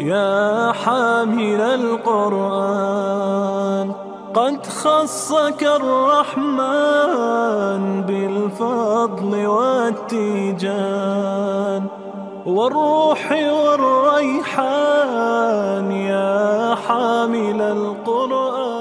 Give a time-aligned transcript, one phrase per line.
[0.00, 3.08] يا حامل القرآن
[4.34, 7.02] قد خصك الرحمن
[8.02, 10.66] بالفضل والتيجان.
[12.46, 14.72] والروح والريحان
[15.92, 18.78] يا حامل القرآن.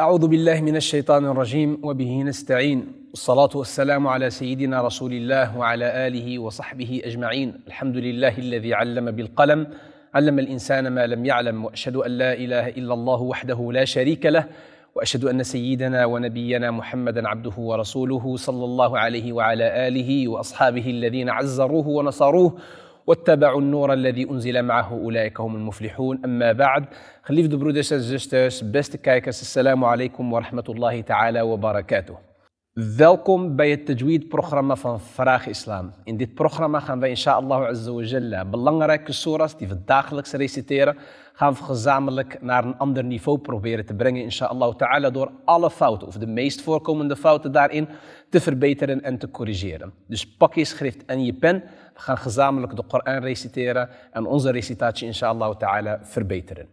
[0.00, 2.92] أعوذ بالله من الشيطان الرجيم وبه نستعين.
[3.10, 7.60] والصلاة والسلام على سيدنا رسول الله وعلى آله وصحبه أجمعين.
[7.66, 9.66] الحمد لله الذي علم بالقلم
[10.14, 14.44] علم الإنسان ما لم يعلم وأشهد أن لا إله إلا الله وحده لا شريك له
[14.94, 21.88] وأشهد أن سيدنا ونبينا محمدا عبده ورسوله صلى الله عليه وعلى آله وأصحابه الذين عزروه
[21.88, 22.58] ونصروه
[23.06, 26.84] واتبعوا النور الذي أنزل معه أولئك هم المفلحون أما بعد
[27.28, 32.27] geliefde broeders en zusters, beste kijkers, assalamu alaikum wa rahmatullahi ta'ala.
[32.86, 35.92] Welkom bij het Tajweed-programma van Vraag Islam.
[36.04, 40.96] In dit programma gaan wij inshallah azza wa jalla belangrijke surahs die we dagelijks reciteren,
[41.32, 46.06] gaan we gezamenlijk naar een ander niveau proberen te brengen inshallah ta'ala door alle fouten
[46.06, 47.88] of de meest voorkomende fouten daarin
[48.30, 49.92] te verbeteren en te corrigeren.
[50.06, 51.62] Dus pak je schrift en je pen,
[51.94, 56.66] we gaan gezamenlijk de Koran reciteren en onze recitatie inshallah ta'ala verbeteren.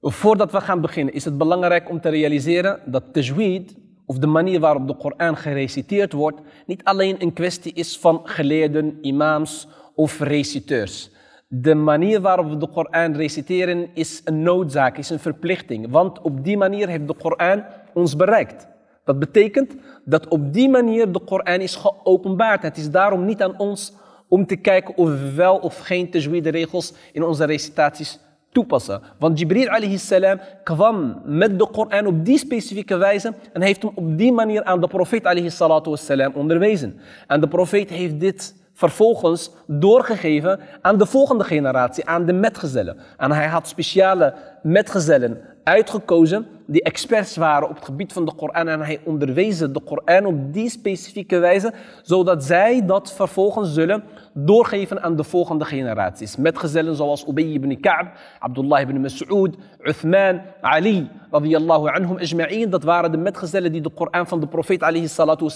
[0.00, 4.60] Voordat we gaan beginnen is het belangrijk om te realiseren dat tajweed of de manier
[4.60, 11.10] waarop de Koran gereciteerd wordt, niet alleen een kwestie is van geleerden, imams of reciteurs.
[11.48, 15.90] De manier waarop we de Koran reciteren is een noodzaak, is een verplichting.
[15.90, 18.68] Want op die manier heeft de Koran ons bereikt.
[19.04, 22.62] Dat betekent dat op die manier de Koran is geopenbaard.
[22.62, 23.92] Het is daarom niet aan ons
[24.28, 28.18] om te kijken of we wel of geen tajweed regels in onze recitaties
[28.56, 29.00] toepassen.
[29.18, 33.92] Want Jibril alayhi salam kwam met de Koran op die specifieke wijze en heeft hem
[33.94, 35.96] op die manier aan de profeet alayhi salatu
[36.34, 37.00] onderwezen.
[37.26, 42.96] En de profeet heeft dit vervolgens doorgegeven aan de volgende generatie, aan de metgezellen.
[43.16, 48.68] En hij had speciale metgezellen uitgekozen die experts waren op het gebied van de Koran
[48.68, 51.72] en hij onderwees de Koran op die specifieke wijze,
[52.02, 56.36] zodat zij dat vervolgens zullen doorgeven aan de volgende generaties.
[56.36, 62.70] Metgezellen zoals Ubay ibn Ka'b, Abdullah ibn Mas'ud, Uthman, Ali, radiyallahu anhum ajma'in.
[62.70, 65.48] Dat waren de metgezellen die de Koran van de profeet alayhi salatu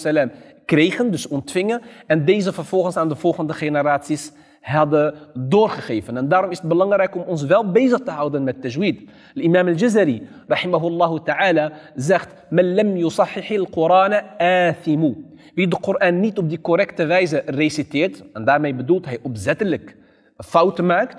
[0.65, 1.83] kregen, dus ontvingen.
[2.07, 6.17] En deze vervolgens aan de volgende generaties hadden doorgegeven.
[6.17, 9.03] En daarom is het belangrijk om ons wel bezig te houden met tajweed.
[9.35, 13.05] Imam al-Jazari, rahimahullah ta'ala, zegt, Men lam
[13.59, 15.31] al-Quran athimu.
[15.55, 19.97] Wie de Koran niet op die correcte wijze reciteert, en daarmee bedoelt hij opzettelijk
[20.37, 21.17] fouten maakt,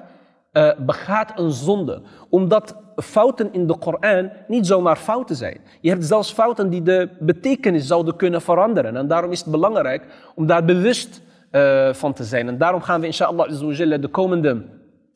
[0.53, 2.01] uh, begaat een zonde.
[2.29, 5.57] Omdat fouten in de Koran niet zomaar fouten zijn.
[5.81, 8.95] Je hebt zelfs fouten die de betekenis zouden kunnen veranderen.
[8.95, 12.47] En daarom is het belangrijk om daar bewust uh, van te zijn.
[12.47, 13.49] En daarom gaan we inshallah
[14.01, 14.63] de komende,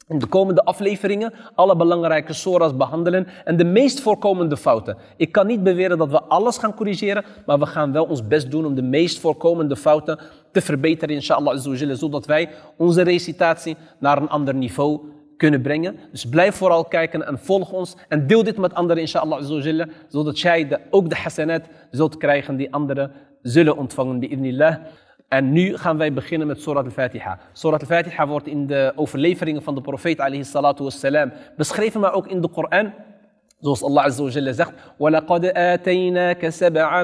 [0.07, 4.97] de komende afleveringen alle belangrijke soras behandelen en de meest voorkomende fouten.
[5.17, 8.51] Ik kan niet beweren dat we alles gaan corrigeren, maar we gaan wel ons best
[8.51, 10.19] doen om de meest voorkomende fouten
[10.51, 11.57] te verbeteren inshallah
[11.95, 14.99] zodat wij onze recitatie naar een ander niveau
[15.37, 15.95] kunnen brengen.
[16.11, 19.43] Dus blijf vooral kijken en volg ons en deel dit met anderen inshallah
[20.07, 24.75] zodat jij ook de hasanat zult krijgen die anderen zullen ontvangen bi'idnillah.
[25.28, 27.38] En nu gaan wij beginnen met Surat al-Fatiha.
[27.52, 32.26] Surat al-Fatiha wordt in de overleveringen van de profeet alayhi salatu wassalam beschreven, maar ook
[32.26, 32.92] in de Koran.
[33.60, 37.02] Zoals Allah Azza wa Jalla zegt, وَلَقَدْ آتَيْنَاكَ سَبْعًا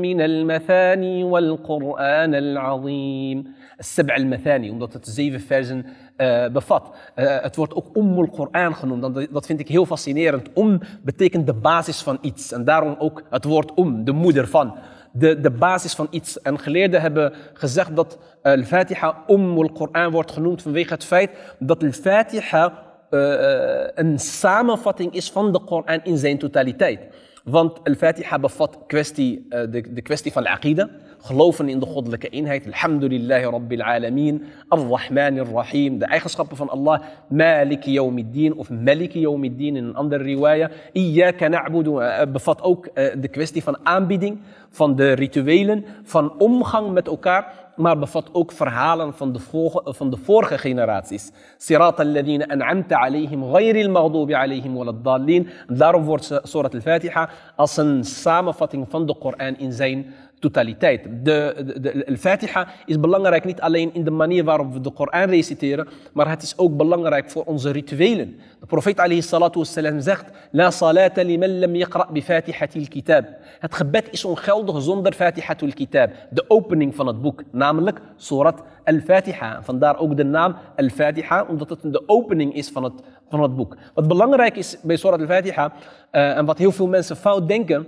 [0.00, 3.44] مِنَ الْمَثَانِي وَالْقُرْآنَ الْعَظِيمِ
[3.80, 5.86] السبع المثاني, omdat het zeven versen
[6.16, 6.96] uh, bevat.
[7.16, 9.14] Uh, het wordt ook Ummul Quran genoemd.
[9.14, 10.48] Dat, dat vind ik heel fascinerend.
[10.54, 12.52] Um betekent de basis van iets.
[12.52, 14.74] En daarom ook het woord um, de moeder van
[15.17, 16.41] de, de basis van iets.
[16.41, 22.83] En geleerden hebben gezegd dat al-Fatiha Umm al-Quran wordt genoemd vanwege het feit dat al-Fatiha
[23.09, 26.99] uh, een samenvatting is van de Koran in zijn totaliteit.
[27.45, 30.89] Want al-Fatiha bevat kwestie, uh, de, de kwestie van al-Aqida,
[31.19, 32.65] geloven in de goddelijke eenheid.
[32.65, 39.83] Alhamdulillahi Rabbil Alameen, Ar-Rahman Ar-Rahim, de eigenschappen van Allah, Maliki Yawmiddin of Maliki Yawmiddin in
[39.83, 40.69] een andere riwaya.
[40.91, 42.01] Iyaka na'budu.
[42.01, 44.39] Uh, bevat ook de kwestie van aanbieding,
[44.69, 50.09] van de rituelen, van omgang met elkaar maar bevat ook verhalen van de, vorige, van
[50.09, 51.31] de vorige generaties.
[51.57, 55.25] Sirat al-ladina an'amta alayhim, ghayri al-maghdubi alayhim wal
[55.67, 60.13] Daarom wordt Surat al-Fatiha als een samenvatting van de Koran in zijn
[60.45, 61.01] totaliteit.
[61.03, 64.91] De, de, de, de Fatiha is belangrijk niet alleen in de manier waarop we de
[64.91, 68.29] Koran reciteren, maar het is ook belangrijk voor onze rituelen.
[68.59, 71.71] De profeet alayhi salatu wassalam zegt, La salata liman lam
[72.13, 73.25] bi fatihatil kitab.
[73.59, 79.59] Het gebed is ongeldig zonder fatihatul kitab, de opening van het boek, namelijk surat al-Fatiha.
[79.63, 82.93] Vandaar ook de naam al-Fatiha, omdat het de opening is van het,
[83.29, 83.75] van het boek.
[83.93, 85.71] Wat belangrijk is bij surat al-Fatiha,
[86.11, 87.87] uh, en wat heel veel mensen fout denken,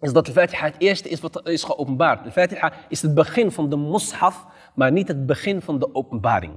[0.00, 2.24] is dat de Fatiha het eerste is wat is geopenbaard.
[2.24, 6.52] De Fatiha is het begin van de mushaf, maar niet het begin van de openbaring.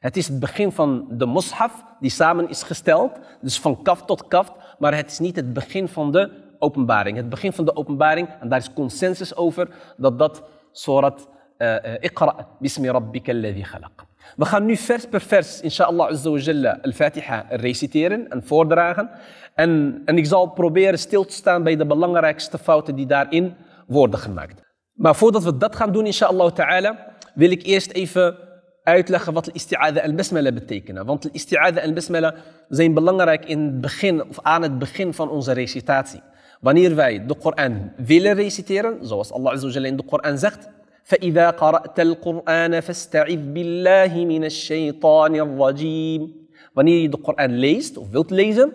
[0.00, 4.28] Het is het begin van de mushaf die samen is gesteld, dus van kaf tot
[4.28, 7.16] kaf, maar het is niet het begin van de openbaring.
[7.16, 10.42] Het begin van de openbaring, en daar is consensus over, dat dat
[10.72, 14.06] surat uh, uh, Iqra bismi rabbika alladhi khalaq.
[14.36, 19.10] We gaan nu vers per vers, inshallah azza wa jalla, al-Fatiha reciteren en voordragen.
[19.57, 23.53] En, en ik zal proberen stil te staan bij de belangrijkste fouten die daarin
[23.87, 24.61] worden gemaakt.
[24.93, 28.37] Maar voordat we dat gaan doen, inshallah ta'ala, wil ik eerst even
[28.83, 31.05] uitleggen wat al-isti'adha en basmala betekenen.
[31.05, 32.35] Want al-isti'adha en basmala
[32.69, 36.21] zijn belangrijk in het begin, of aan het begin van onze recitatie.
[36.59, 40.69] Wanneer wij de Koran willen reciteren, zoals Allah azza wa jalla in de Koran zegt,
[41.03, 46.31] فإذا قرأت القرآن فاستعذ بالله من الشيطان الرجيم.
[46.73, 48.71] Wanneer je de Koran leest of wilt lezen,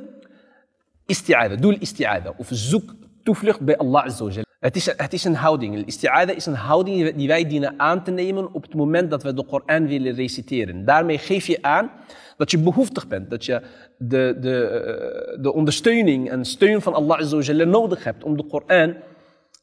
[1.13, 2.33] isti'ada, doe isti'ada.
[2.38, 5.86] Of zoek toevlucht bij Allah Azza het is, het is een houding.
[5.86, 9.33] Isti'ada is een houding die wij dienen aan te nemen op het moment dat we
[9.33, 10.86] de Koran willen reciteren.
[10.86, 11.92] Daarmee geef je aan
[12.38, 13.62] dat je behoeftig bent, dat je
[13.98, 18.95] de, de, de ondersteuning en steun van Allah Azza nodig hebt om de Koran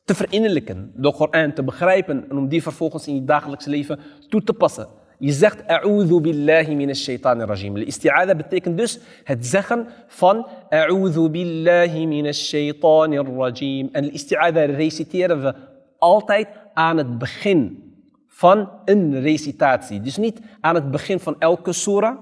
[0.04, 3.98] te verinnerlijken, de Koran te begrijpen en om die vervolgens in je dagelijks leven
[4.28, 4.86] toe te passen.
[5.20, 7.76] Je zegt a'udhu billahi min shaitan rajim.
[7.76, 13.88] Isti'ada betekent dus het zeggen van a'udhu billahi min shaitan rajim.
[13.92, 15.54] En isti'ada reciteren we
[15.98, 17.92] altijd aan het begin
[18.28, 20.00] van een recitatie.
[20.00, 22.16] Dus niet aan het begin van elke surah,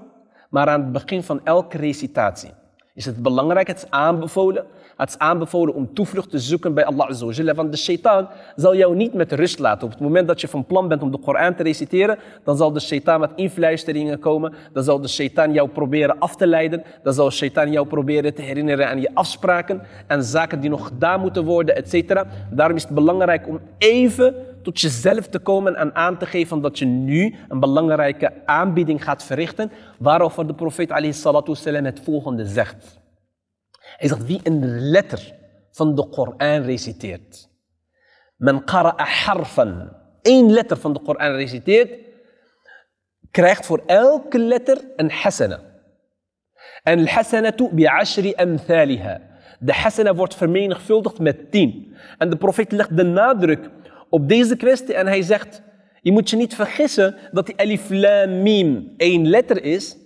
[0.49, 2.51] maar aan het begin van elke recitatie.
[2.99, 4.65] Is het belangrijk, het is aanbevolen
[4.99, 8.95] het is aanbevolen om toevlucht te zoeken bij Allah Azza Want de shaitaan zal jou
[8.95, 9.85] niet met rust laten.
[9.85, 12.71] Op het moment dat je van plan bent om de Koran te reciteren, dan zal
[12.71, 14.53] de shaitaan met influisteringen komen.
[14.73, 16.83] Dan zal de shaitaan jou proberen af te leiden.
[17.03, 20.87] Dan zal de shaitaan jou proberen te herinneren aan je afspraken en zaken die nog
[20.87, 22.23] gedaan moeten worden, etc.
[22.51, 26.79] Daarom is het belangrijk om even tot jezelf te komen en aan te geven dat
[26.79, 32.99] je nu een belangrijke aanbieding gaat verrichten, waarover de profeet het volgende zegt.
[33.97, 35.33] Hij zegt, wie een letter
[35.71, 37.49] van de Koran reciteert.
[38.35, 39.89] Men qara'a harfan.
[40.21, 41.91] Eén letter van de Koran reciteert,
[43.31, 45.59] krijgt voor elke letter een hasana.
[46.83, 49.21] En al-hasanatu bi'ashri amthaliha.
[49.59, 51.95] De hasana wordt vermenigvuldigd met tien.
[52.17, 53.69] En de profeet legt de nadruk
[54.09, 55.61] op deze kwestie en hij zegt,
[56.01, 59.97] je moet je niet vergissen dat die alif lam mim één letter is.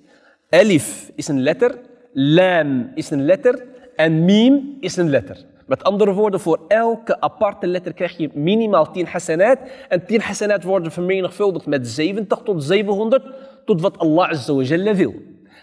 [0.49, 1.79] Alif is een letter,
[2.13, 3.65] lam is een letter
[3.95, 5.37] en mim is een letter.
[5.65, 9.57] Met andere woorden, voor elke aparte letter krijg je minimaal 10 hasanat.
[9.89, 13.23] En 10 hasanat worden vermenigvuldigd met 70 tot 700,
[13.65, 15.13] tot wat Allah wil.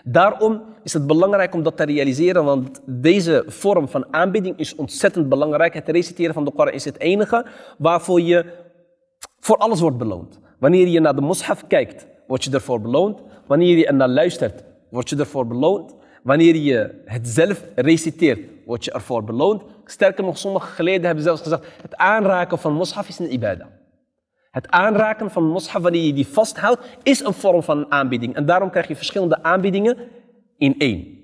[0.05, 5.29] Daarom is het belangrijk om dat te realiseren, want deze vorm van aanbidding is ontzettend
[5.29, 5.75] belangrijk.
[5.75, 7.47] Het reciteren van de Koran is het enige
[7.79, 8.45] waarvoor je
[9.41, 10.39] voor alles wordt beloond.
[10.59, 13.23] Wanneer je naar de mushaf kijkt, word je ervoor beloond.
[13.47, 15.95] Wanneer je er naar luistert, word je ervoor beloond.
[16.23, 19.63] Wanneer je het zelf reciteert, word je ervoor beloond.
[19.85, 23.67] Sterker nog, sommige geleden hebben zelfs gezegd, het aanraken van mushaf is een ibadah.
[24.51, 28.35] Het aanraken van mushaf, wanneer je die vasthoudt, is een vorm van aanbieding.
[28.35, 29.97] En daarom krijg je verschillende aanbiedingen
[30.59, 31.19] in één.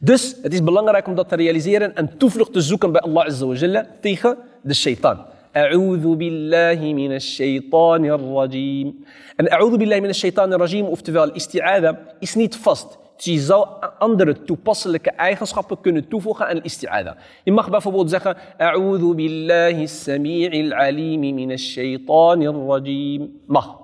[0.00, 3.86] Dus het is belangrijk om dat te realiseren en toevlucht te zoeken bij Allah Azza
[4.00, 5.24] tegen de shaitan.
[5.52, 9.04] A'udhu billahi min shaitan rajim.
[9.36, 12.98] En a'udhu billahi min shaitan rajim, oftewel isti'ada, is niet vast.
[13.15, 13.67] je zou
[13.99, 17.15] andere toepasselijke eigenschappen kunnen toevoegen aan isti'ada.
[17.43, 23.41] Je mag bijvoorbeeld zeggen, A'udhu billahi sami'il alimi min shaytanir rajim.
[23.47, 23.79] Mag.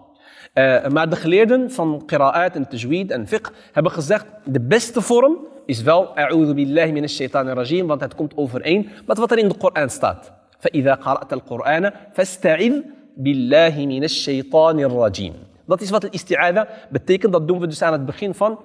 [0.53, 5.37] Uh, maar de geleerden van qira'at en tajweed en fiqh hebben gezegd, de beste vorm
[5.65, 9.47] is wel A'udhu billahi min shaytanir rajim, want het komt overeen met wat er in
[9.47, 10.35] de Koran staat.
[10.57, 12.73] فإذا قرأت القرآن فاستعذ
[13.17, 15.33] بالله من الشيطان الرجيم.
[15.65, 17.31] Dat is wat al-isti'ada betekent.
[17.31, 18.59] Dat doen we dus aan het begin van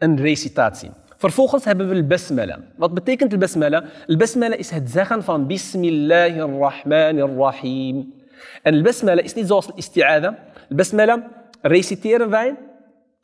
[0.00, 0.90] een recitatie.
[1.16, 2.58] Vervolgens hebben we al-basmala.
[2.76, 3.84] Wat betekent al-basmala?
[4.06, 8.14] Al-basmala is het zeggen van Bismillahirrahmanirrahim.
[8.62, 10.38] En al-basmala is niet zoals al-isti'ada.
[10.70, 11.28] Al-basmala
[11.60, 12.56] reciteren wij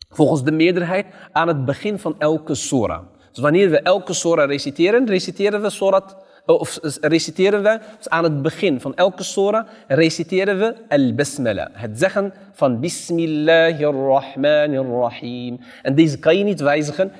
[0.08, 3.02] volgens de meerderheid aan het begin van elke surah.
[3.32, 8.42] Dus wanneer we elke surah reciteren, reciteren we surat of reciteren we dus aan het
[8.42, 11.68] begin van elke sora, reciteren we al-basmala.
[11.72, 15.58] Het zeggen van Bismillahirrahmanirrahim.
[15.82, 17.12] En deze kan je niet wijzigen.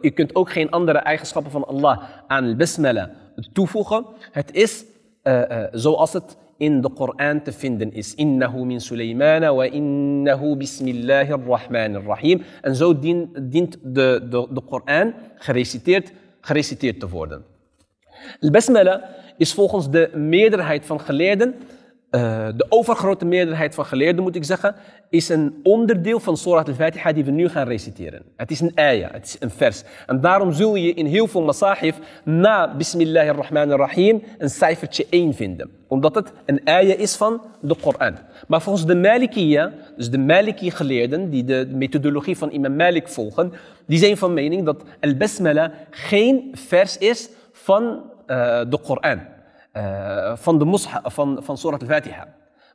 [0.00, 3.10] Je, kunt ook geen andere eigenschappen van Allah aan al-basmala
[3.52, 4.04] toevoegen.
[4.30, 4.84] Het is
[5.22, 8.14] eh, eh, zoals het in de Koran te vinden is.
[8.14, 12.42] Innahu min Sulaymana wa innahu bismillahirrahmanirrahim.
[12.62, 17.44] En zo dien- dient de, de, de Koran gereciteerd, gereciteerd te worden.
[18.40, 19.02] Al-Basmala
[19.36, 21.54] is volgens de meerderheid van geleerden,
[22.14, 24.74] eh, de overgrote meerderheid van geleerden moet ik zeggen,
[25.10, 28.22] is een onderdeel van Surah al-Fatiha die we nu gaan reciteren.
[28.36, 29.82] Het is een ayah, het is een vers.
[30.06, 35.70] En daarom zul je in heel veel masahif na Bismillahirrahmanirrahim een cijfertje 1 vinden.
[35.88, 38.16] Omdat het een ayah is van de Koran.
[38.48, 43.52] Maar volgens de Malikiya, dus de Maliki geleerden die de methodologie van imam Malik volgen,
[43.86, 49.20] die zijn van mening dat al-Basmala geen vers is van de Koran,
[49.72, 52.26] eh, van de Musha, van, van Surat al-Fatiha.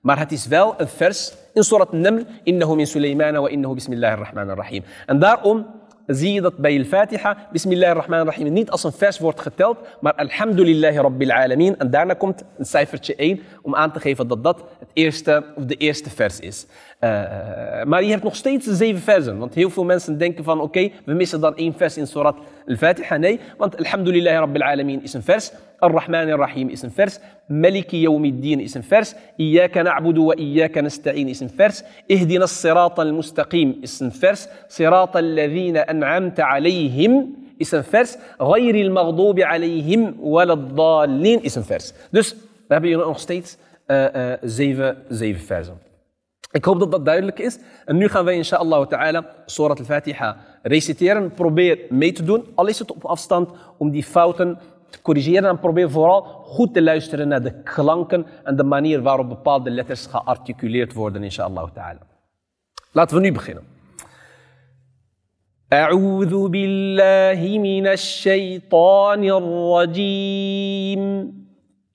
[0.02, 4.84] Maar het is wel een vers in Surat al-Naml, innahu min Sulaymana wa innahu bismillahirrahmanirrahim.
[5.06, 5.66] En daarom
[6.16, 11.32] zie je dat bij al-Fatiha bismillahirrahmanirrahim niet als een vers wordt geteld, maar alhamdulillahi rabbil
[11.32, 11.78] alamin.
[11.78, 15.66] En daarna komt een cijfertje 1 om aan te geven dat dat het eerste, of
[15.66, 16.66] de eerste vers is.
[17.00, 17.10] Eh,
[17.84, 19.38] maar je hebt nog steeds de zeven versen.
[19.38, 22.38] Want heel veel mensen denken van oké, we missen dan één vers in Surat
[22.68, 23.18] al-Fatiha.
[23.18, 25.52] Nee, want alhamdulillahi rabbil alamin is een vers.
[25.80, 27.20] Ar-Rahman ar-Rahim is een vers.
[27.48, 29.14] Maliki yawmiddin is een vers.
[29.38, 31.84] Iyaka na'budu wa iyaka nasta'in is een vers.
[32.08, 34.48] Ihdina as-sirata al-mustaqim is een vers.
[34.68, 38.18] Sirata alladhina an'amta alayhim is een vers.
[38.38, 41.94] Ghayri al-maghdubi alayhim waladdallin is een vers.
[42.12, 45.88] Dus we hebben hier nog steeds eh, eh, zeven, zeven versen.
[46.52, 47.60] Ik hoop dat dat duidelijk is.
[47.86, 51.32] En nu gaan wij inshallah ta'ala Surat al-Fatiha reciteren.
[51.32, 54.58] Probeer mee te doen, al is het op afstand, om die fouten
[54.91, 55.49] te corrigeren.
[55.49, 60.07] En probeer vooral goed te luisteren naar de klanken en de manier waarop bepaalde letters
[60.07, 62.07] gearticuleerd worden, inshallah ta'ala.
[62.93, 63.73] Laten we nu beginnen.
[65.73, 71.03] أعوذ بالله من الشيطان الرجيم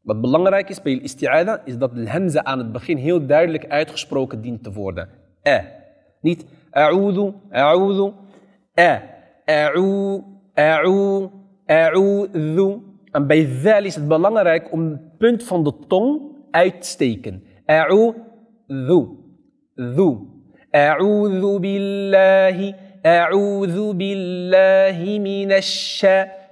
[0.10, 4.42] Wat belangrijk is bij isti'ada is dat de hamza aan het begin heel duidelijk uitgesproken
[4.42, 5.10] dient te worden.
[5.48, 5.66] A.
[6.22, 8.12] Niet a'udhu, a'udhu,
[8.80, 9.02] a.
[9.46, 10.22] A'u,
[10.54, 11.30] a'u,
[11.67, 12.81] a'udhu.
[13.11, 17.43] En bij dhal is het belangrijk om het punt van de tong uit te steken.
[17.67, 19.07] A'udhu,
[19.75, 20.17] dhu.
[20.71, 26.03] A'udhu billahi, a'udhu billahi minash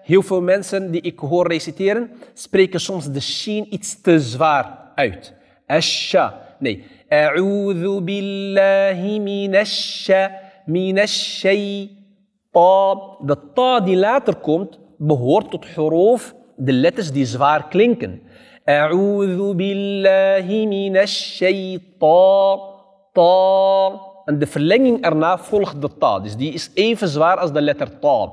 [0.03, 5.35] Heel veel mensen die ik hoor reciteren, spreken soms de sheen iets te zwaar uit.
[5.67, 6.57] Asha.
[6.59, 6.85] Nee.
[7.09, 10.31] A'udhu billahi minasha,
[10.67, 11.87] minashaytan.
[13.21, 15.67] De ta die later komt, behoort tot
[16.57, 18.23] de letters die zwaar klinken.
[18.65, 22.61] A'udhu billahi minashaytan.
[23.13, 24.01] Ta.
[24.25, 26.21] En de verlenging erna volgt de ta.
[26.21, 28.33] Dus die is even zwaar als de letter ta.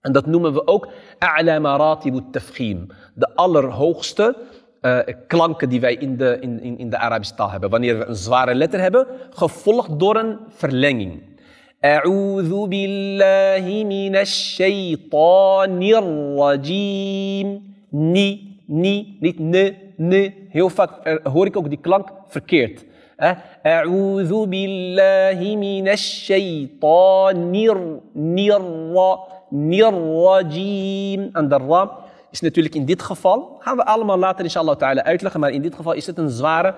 [0.00, 2.86] En dat noemen we ook a'la maratib tafkhim.
[3.14, 4.36] De allerhoogste
[4.80, 7.70] uh, klanken die wij in de, in, in, in de Arabische taal hebben.
[7.70, 11.31] Wanneer we een zware letter hebben, gevolgd door een verlenging.
[11.84, 17.62] أعوذ بالله من الشيطان الرجيم.
[17.92, 18.28] ني
[18.68, 19.54] ني نيت ن
[19.98, 20.32] ن.
[20.52, 20.90] هيو فاك
[21.26, 22.86] هوري كوك دي كلانك فركيرت
[23.20, 23.36] أه؟
[23.66, 28.62] أعوذ بالله من الشيطان نير نير
[29.52, 31.82] نيرجيم عند الرا
[32.32, 33.56] is natuurlijk in dit geval.
[33.58, 35.40] Gaan we allemaal later inshallah ta'ala uitleggen.
[35.40, 36.74] Maar in dit geval is het een zware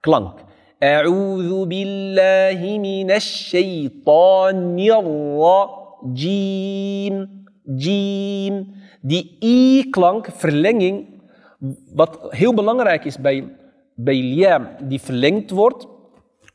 [0.00, 0.38] klank.
[0.78, 5.04] A'udhu billahi minash shaytanir
[5.40, 7.14] rajim.
[7.64, 8.74] Jim.
[9.00, 11.06] Die i-klank, verlenging,
[11.94, 13.56] wat heel belangrijk is bij,
[13.94, 15.86] bij lia die verlengd wordt,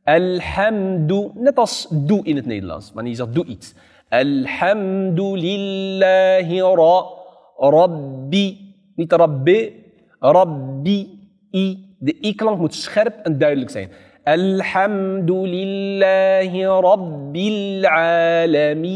[0.04, 1.30] alhamdu.
[1.34, 2.92] Net als doe in het Nederlands.
[2.92, 3.74] Wanneer je zegt doe iets.
[4.08, 7.04] Alhamdulillahi ra,
[7.56, 8.74] rabbi.
[8.94, 9.72] Niet rabbi,
[10.18, 11.84] rabbi, i.
[11.98, 13.90] De i-klank moet scherp en duidelijk zijn.
[14.28, 18.86] الحمد لله رب العالمين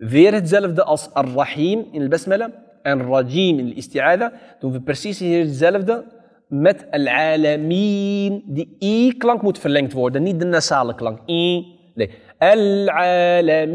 [0.00, 2.50] Weer hetzelfde als Ar-Rahim in de Basmala
[2.82, 4.32] en Rajim in de Isti'ada.
[4.60, 6.04] Doen we precies hier hetzelfde
[6.48, 8.42] met Al-Alamin.
[8.46, 11.18] Die I-klank moet verlengd worden, niet de nasale klank.
[11.26, 11.66] I.
[11.94, 12.10] Nee.
[12.38, 13.72] Al-Alamin.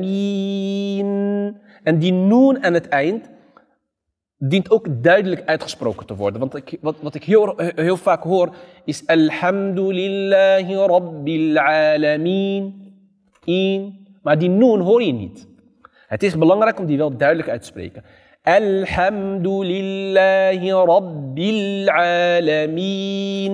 [1.84, 3.30] En die noon aan het eind
[4.50, 6.40] dient ook duidelijk uitgesproken te worden.
[6.40, 12.82] Want ik, wat, wat ik heel, heel vaak hoor is Alhamdulillahi Rabbil Alamin.
[13.44, 14.08] In.
[14.22, 15.48] Maar die noon hoor je niet.
[16.08, 18.04] Het is belangrijk om die wel duidelijk uit te spreken.
[18.42, 23.52] Alhamdulillahi Rabbil Alamin.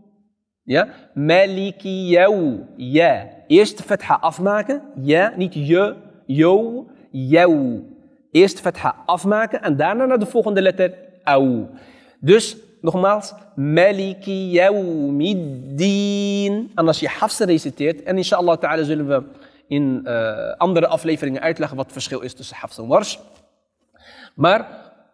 [0.65, 0.88] Ja?
[1.13, 3.30] Maliki jou, ja.
[3.47, 7.84] Eerst fatha afmaken, ja, niet je, yo, jou.
[8.32, 11.67] Eerst fatha afmaken en daarna naar de volgende letter, au.
[12.19, 15.91] Dus, nogmaals, Maliki yawmiddin.
[16.75, 19.23] En als je hafsa reciteert, en inshallah ta'ala zullen we
[19.67, 23.19] in uh, andere afleveringen uitleggen wat het verschil is tussen hafs en wars.
[24.36, 24.67] Maar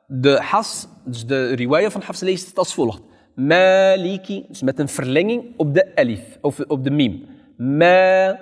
[0.07, 3.01] de has, dus de riwaya van hafs leest het als volgt.
[3.35, 7.25] Maliki, dus met een verlenging op de alif, of op de mim.
[7.57, 8.39] Ma,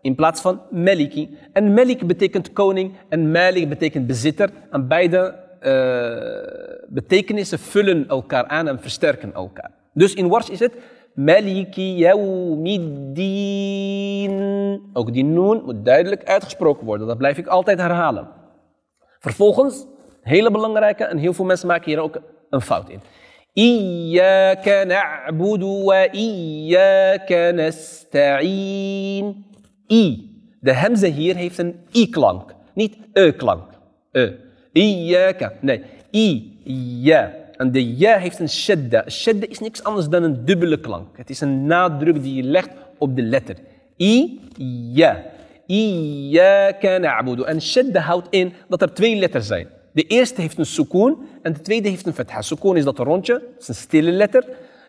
[0.00, 1.38] in plaats van Meliki.
[1.52, 4.50] En Melik betekent koning en Malik betekent bezitter.
[4.70, 9.70] En beide uh, betekenissen vullen elkaar aan en versterken elkaar.
[9.92, 10.74] Dus in Wars is het
[11.14, 13.20] Maliki yawmiddin.
[14.92, 17.06] Ook die noon moet duidelijk uitgesproken worden.
[17.06, 18.28] Dat blijf ik altijd herhalen.
[19.18, 19.86] Vervolgens,
[20.22, 22.20] hele belangrijke, en heel veel mensen maken hier ook
[22.50, 23.00] een fout in.
[24.86, 29.44] Na'budu wa iyaka nasta'in.
[29.88, 30.30] I.
[30.60, 33.64] De hemze hier heeft een i-klank, niet e-klank.
[34.12, 34.30] E.
[34.72, 35.52] Iyaka.
[35.60, 36.52] Nee, i.
[37.56, 39.04] En de ja heeft een shadda.
[39.08, 41.16] Shadda is niks anders dan een dubbele klank.
[41.16, 43.56] Het is een nadruk die je legt op de letter.
[43.98, 44.40] I,
[44.92, 45.22] ja.
[45.66, 47.42] Iyaka na'budu.
[47.42, 49.68] En shadda houdt in dat er twee letters zijn.
[49.96, 52.42] De eerste heeft een sukoon en de tweede heeft een fetha.
[52.42, 54.48] Sukoon is dat rondje, dat is een stille letter.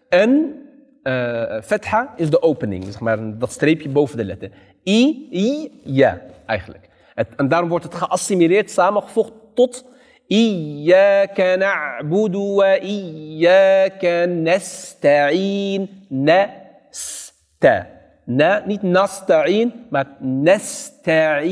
[0.09, 0.61] En
[1.03, 4.51] uh, fetha is de opening, zeg maar dat streepje boven de letter.
[4.83, 6.89] I, I, ja, eigenlijk.
[7.35, 9.85] En daarom wordt het geassimileerd, samengevoegd tot
[10.27, 15.89] Iyaka na'budu wa iyaka nasta'in.
[16.09, 17.87] Nasta.
[18.23, 21.45] Na, niet nasta'in, maar nasta'in.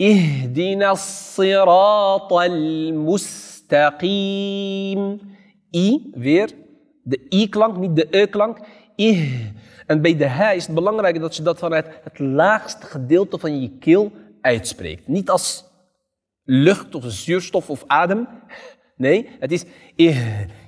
[0.00, 3.34] اهدنا الصراط المستقيم
[5.74, 6.50] I weer
[7.02, 8.58] de I-klank, niet de E-klank.
[8.96, 9.32] I.
[9.86, 13.60] En bij de H is het belangrijk dat je dat vanuit het laagste gedeelte van
[13.60, 15.08] je keel uitspreekt.
[15.08, 15.64] Niet als
[16.44, 18.28] lucht of zuurstof of adem.
[18.96, 19.64] Nee, het is,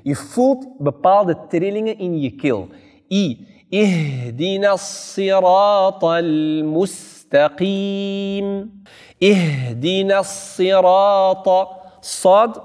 [0.03, 2.68] je voelt bepaalde trillingen in je keel.
[3.09, 3.55] I.
[3.68, 8.85] Ihdina sirat al-mustaqim.
[9.21, 11.67] Ihdina sirat.
[11.99, 12.62] Sad.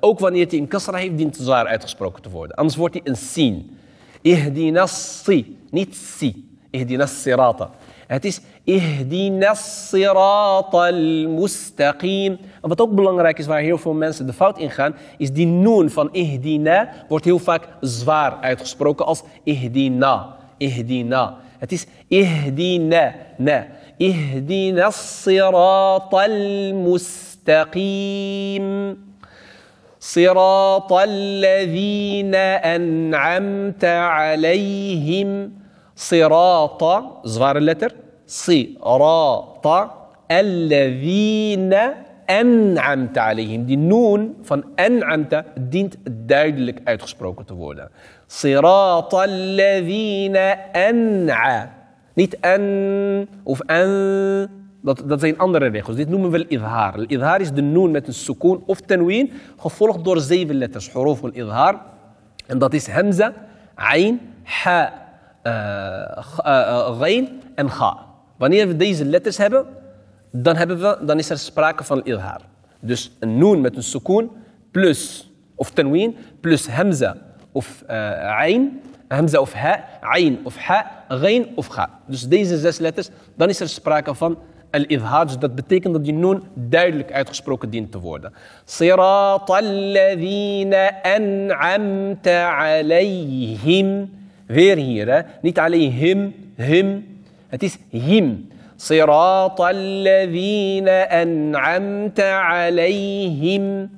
[0.00, 2.56] Ook wanneer het in kasra heeft, dient zwaar uitgesproken te worden.
[2.56, 3.78] Anders wordt hij een sin.
[4.22, 5.58] Ihdina si.
[5.70, 6.58] Niet si.
[6.70, 7.70] Ihdina sirata.
[8.06, 12.38] Het is ihdina sirat al-mustaqim.
[12.60, 15.90] Wat ook belangrijk is, waar heel veel mensen de fout in gaan, is die noon
[15.90, 20.36] van ihdina wordt heel vaak zwaar uitgesproken als ihdina.
[20.56, 21.36] Ihdina.
[21.58, 23.14] Het is ihdina.
[23.36, 23.66] Na.
[24.02, 27.66] اهدنا الصراط المستقيم.
[30.00, 32.34] صراط الذين
[32.74, 35.52] أنعمت عليهم.
[35.96, 36.84] صراط
[37.24, 37.92] صغار اللتر
[38.26, 39.66] صراط
[40.30, 41.74] الذين
[42.30, 43.66] أنعمت عليهم.
[43.66, 47.54] دي النون فان أنعمت دينت دايدلك uitgesproken te
[48.28, 50.36] صراط الذين
[50.76, 51.75] أنعمت
[52.16, 54.48] Niet an of an.
[54.82, 55.96] Dat, dat zijn andere regels.
[55.96, 57.00] Dit noemen we idhaar.
[57.00, 60.92] Idhaar is de noon met een sukoon of tenween, gevolgd door zeven letters.
[60.92, 61.80] Huruf al-idhaar.
[62.46, 63.32] En dat is hamza,
[63.74, 64.92] ayn, ha,
[66.98, 67.98] ghain en ga.
[68.36, 69.66] Wanneer we deze letters hebben,
[70.30, 72.40] dan, hebben we, dan is er sprake van ilhaar.
[72.80, 74.30] Dus een noon met een sukoon
[74.70, 77.16] plus, of tanween, plus hamza
[77.52, 77.84] of
[78.38, 81.90] ayn, hamza of ha, ayn of ha, geen of ga.
[82.06, 84.38] Dus deze zes letters, dan is er sprake van
[84.70, 85.26] al-idhaar.
[85.26, 88.32] Dus dat betekent dat die noon duidelijk uitgesproken dient te worden.
[88.64, 94.10] Sirat alladhina an'amta alayhim.
[94.46, 95.20] Weer hier, hè?
[95.42, 97.06] niet alleen him, him.
[97.48, 98.48] Het is him.
[98.76, 103.90] Sirat alladhina an'amta alayhim.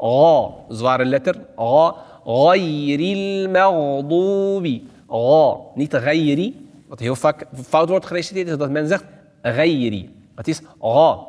[0.00, 1.94] غا zware letter غا
[2.26, 6.54] غير المغضوب غا niet غيري
[6.88, 9.04] wat heel vaak fout wordt gereciteerd is dat men zegt
[9.42, 11.26] غيري het is غا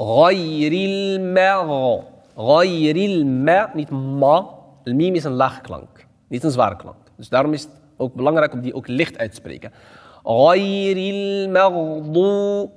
[0.00, 2.00] غير المغ
[2.38, 4.46] غير الم niet ma
[4.84, 8.14] el mim is een laag klank niet een zware klank Dus daarom is het ook
[8.14, 9.72] belangrijk om die ook licht uit te spreken.
[10.22, 12.68] Ghayril maghdu.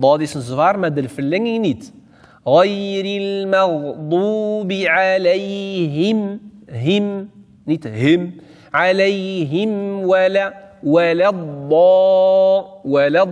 [0.00, 1.92] Dat is een zwaar met de verlenging niet.
[2.44, 6.40] Ghayril maghdubi alayhim.
[6.66, 7.30] Him,
[7.64, 8.40] niet him.
[8.70, 10.64] Alayhim wala.
[10.82, 11.32] Wala
[12.82, 13.24] Wala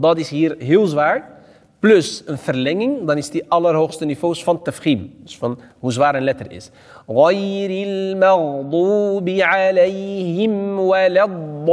[0.00, 1.34] Dat is hier heel zwaar.
[1.78, 5.12] Plus een verlenging, dan is die allerhoogste niveaus van tafkhim.
[5.22, 6.70] Dus van hoe zwaar een letter is.
[7.10, 11.66] غير المغضوب عليهم ولا الضالين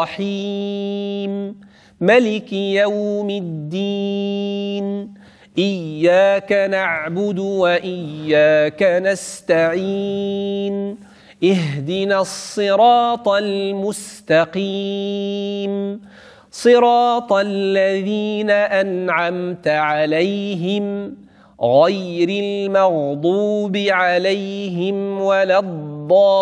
[0.00, 1.60] الرحيم.
[2.00, 5.14] ملك يوم الدين.
[5.58, 10.96] إياك نعبد وإياك نستعين.
[11.44, 14.60] اهدنا الصراط المستقيم
[16.50, 21.16] صراط الذين أنعمت عليهم
[21.62, 26.40] غير المغضوب عليهم ولا الضالين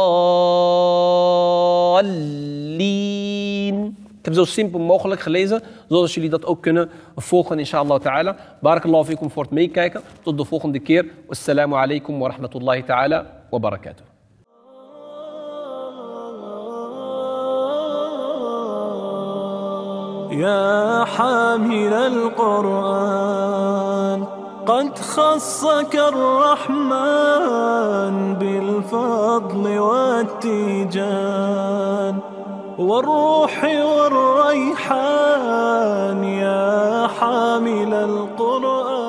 [4.19, 8.37] Ik heb zo simpel mogelijk gelezen, zodat jullie dat ook kunnen volgen, inshallah ta'ala.
[8.61, 10.01] Barakallahu fikum voor het meekijken.
[10.23, 11.07] Tot de volgende keer.
[11.27, 14.08] Wassalamu alaikum wa rahmatullahi ta'ala wa barakatuh.
[20.31, 23.39] يا حامل القرآن
[24.67, 26.85] قد خصك الرحمن
[28.35, 31.09] بالفضل والتيجان.
[32.79, 35.05] والروح والريحان
[36.25, 39.08] يا حامل القرآن.